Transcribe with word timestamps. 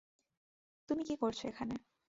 তুমি 0.89 1.01
কি 1.03 1.15
করছ 1.21 1.39
এখানে? 1.45 1.75